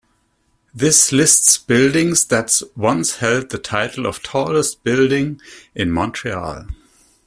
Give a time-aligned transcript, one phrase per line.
[0.73, 5.39] This lists buildings that once held the title of tallest building
[5.75, 6.65] in Montreal.